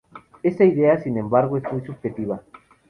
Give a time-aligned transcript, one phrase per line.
[0.41, 2.41] Esta idea, sin embargo, es muy subjetiva.